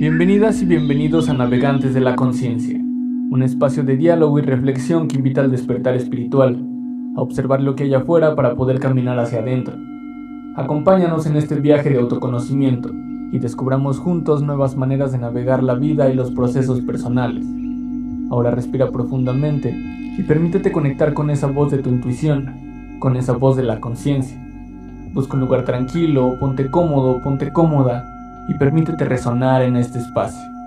Bienvenidas 0.00 0.62
y 0.62 0.64
bienvenidos 0.64 1.28
a 1.28 1.34
Navegantes 1.34 1.92
de 1.92 2.00
la 2.00 2.16
Conciencia, 2.16 2.78
un 2.78 3.42
espacio 3.42 3.82
de 3.82 3.98
diálogo 3.98 4.38
y 4.38 4.42
reflexión 4.42 5.08
que 5.08 5.16
invita 5.16 5.42
al 5.42 5.50
despertar 5.50 5.94
espiritual, 5.94 6.58
a 7.18 7.20
observar 7.20 7.60
lo 7.60 7.76
que 7.76 7.84
hay 7.84 7.92
afuera 7.92 8.34
para 8.34 8.54
poder 8.54 8.80
caminar 8.80 9.18
hacia 9.18 9.40
adentro. 9.40 9.74
Acompáñanos 10.56 11.26
en 11.26 11.36
este 11.36 11.56
viaje 11.56 11.90
de 11.90 11.98
autoconocimiento 11.98 12.90
y 13.30 13.40
descubramos 13.40 13.98
juntos 13.98 14.42
nuevas 14.42 14.74
maneras 14.74 15.12
de 15.12 15.18
navegar 15.18 15.62
la 15.62 15.74
vida 15.74 16.08
y 16.08 16.14
los 16.14 16.30
procesos 16.30 16.80
personales. 16.80 17.44
Ahora 18.30 18.52
respira 18.52 18.90
profundamente 18.90 19.76
y 20.16 20.22
permítete 20.22 20.72
conectar 20.72 21.12
con 21.12 21.28
esa 21.28 21.48
voz 21.48 21.72
de 21.72 21.78
tu 21.82 21.90
intuición, 21.90 22.96
con 23.00 23.16
esa 23.16 23.34
voz 23.34 23.54
de 23.54 23.64
la 23.64 23.80
conciencia. 23.80 24.42
Busca 25.12 25.34
un 25.34 25.40
lugar 25.40 25.66
tranquilo, 25.66 26.38
ponte 26.40 26.70
cómodo, 26.70 27.20
ponte 27.20 27.52
cómoda 27.52 28.16
y 28.50 28.54
permítete 28.54 29.04
resonar 29.04 29.62
en 29.62 29.76
este 29.76 30.00
espacio. 30.00 30.59